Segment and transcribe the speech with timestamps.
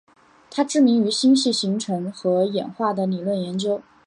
[0.49, 3.83] 她知名于星系形成和演化的理论研究。